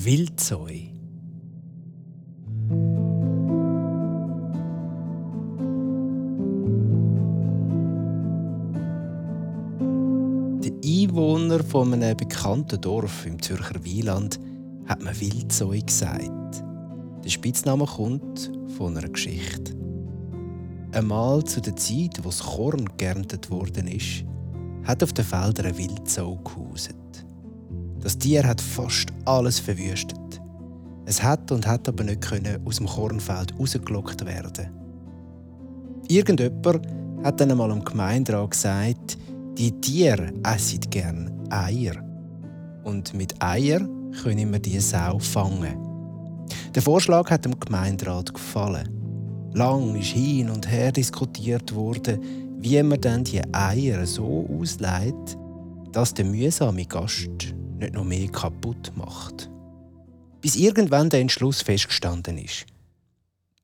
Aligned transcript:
Wildsoi. 0.00 0.92
Der 10.62 10.72
Einwohner 10.84 11.64
von 11.64 11.92
einem 11.92 12.16
bekannten 12.16 12.80
Dorf 12.80 13.26
im 13.26 13.42
Zürcher 13.42 13.82
Wieland 13.82 14.38
hat 14.86 15.02
man 15.02 15.20
Wildsoi 15.20 15.80
gesagt. 15.80 16.62
Der 17.24 17.28
Spitzname 17.28 17.86
kommt 17.86 18.52
von 18.76 18.96
einer 18.96 19.08
Geschichte. 19.08 19.76
Einmal 20.92 21.42
zu 21.42 21.60
der 21.60 21.74
Zeit, 21.74 22.20
wo 22.22 22.28
das 22.28 22.44
Korn 22.44 22.88
geerntet 22.96 23.50
worden 23.50 23.88
ist, 23.88 24.24
hat 24.84 25.02
auf 25.02 25.12
den 25.12 25.24
Feldern 25.24 25.66
ein 25.66 25.76
Wildsau 25.76 26.36
gehuset. 26.36 27.07
Das 28.02 28.16
Tier 28.16 28.46
hat 28.46 28.60
fast 28.60 29.08
alles 29.24 29.58
verwüstet. 29.58 30.40
Es 31.04 31.22
hat 31.22 31.50
und 31.50 31.66
hat 31.66 31.88
aber 31.88 32.04
nicht 32.04 32.20
können 32.20 32.58
aus 32.64 32.76
dem 32.76 32.86
Kornfeld 32.86 33.58
rausgelockt 33.58 34.24
werden. 34.26 34.68
Irgendjemand 36.06 36.86
hat 37.24 37.40
dann 37.40 37.50
einmal 37.50 37.72
am 37.72 37.84
Gemeinderat 37.84 38.52
gesagt, 38.52 39.18
die 39.56 39.72
Tiere 39.80 40.32
essen 40.44 40.80
gern 40.90 41.48
Eier. 41.50 41.96
Und 42.84 43.14
mit 43.14 43.42
Eier 43.42 43.80
können 44.22 44.52
wir 44.52 44.60
die 44.60 44.78
Sau 44.80 45.18
fangen. 45.18 45.76
Der 46.74 46.82
Vorschlag 46.82 47.30
hat 47.30 47.44
dem 47.44 47.58
Gemeinderat 47.58 48.32
gefallen. 48.32 48.88
Lang 49.54 49.96
ist 49.96 50.08
hin 50.08 50.50
und 50.50 50.70
her 50.70 50.92
diskutiert 50.92 51.74
worden, 51.74 52.20
wie 52.58 52.82
man 52.82 53.00
dann 53.00 53.24
die 53.24 53.42
Eier 53.52 54.06
so 54.06 54.46
ausleitet, 54.58 55.36
dass 55.92 56.14
der 56.14 56.26
mühsame 56.26 56.84
Gast 56.84 57.54
nicht 57.78 57.94
noch 57.94 58.04
mehr 58.04 58.28
kaputt 58.28 58.92
macht. 58.96 59.50
Bis 60.40 60.56
irgendwann 60.56 61.10
der 61.10 61.20
Entschluss 61.20 61.62
festgestanden 61.62 62.38
ist. 62.38 62.66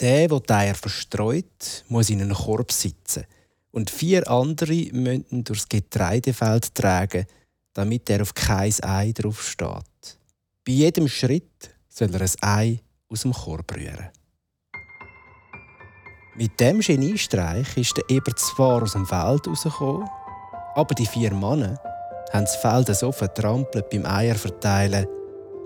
Der, 0.00 0.28
der 0.28 0.40
die 0.40 0.52
Eier 0.52 0.74
verstreut, 0.74 1.84
muss 1.88 2.10
in 2.10 2.22
einem 2.22 2.34
Korb 2.34 2.72
sitzen 2.72 3.24
und 3.70 3.90
vier 3.90 4.28
andere 4.28 4.88
müssen 4.92 5.44
durchs 5.44 5.68
Getreidefeld 5.68 6.74
tragen, 6.74 7.26
damit 7.72 8.10
er 8.10 8.22
auf 8.22 8.34
kein 8.34 8.72
Ei 8.82 9.12
drauf 9.12 9.42
steht. 9.42 10.18
Bei 10.64 10.72
jedem 10.72 11.08
Schritt 11.08 11.70
soll 11.88 12.14
er 12.14 12.22
ein 12.22 12.30
Ei 12.40 12.80
aus 13.08 13.22
dem 13.22 13.32
Korb 13.32 13.74
rühren. 13.74 14.10
Mit 16.36 16.58
dem 16.58 16.80
Geniestreich 16.80 17.76
ist 17.76 17.96
der 17.96 18.08
Eber 18.08 18.34
zwar 18.36 18.82
aus 18.82 18.92
dem 18.92 19.06
Feld 19.06 19.46
rausgekommen, 19.46 20.08
aber 20.74 20.94
die 20.94 21.06
vier 21.06 21.34
Männer 21.34 21.78
haben 22.30 22.44
das 22.44 22.56
Feld 22.56 22.94
so 22.94 23.12
vertrampelt 23.12 23.90
beim 23.90 24.06
Eier 24.06 24.34
verteilen, 24.34 25.06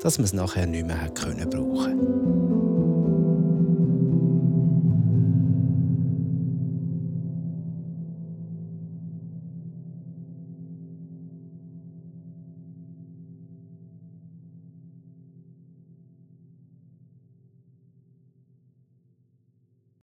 dass 0.02 0.18
man 0.18 0.24
es 0.24 0.32
nachher 0.32 0.66
nicht 0.66 0.86
mehr 0.86 0.98
brauchen 1.14 1.48
konnte. 1.48 2.73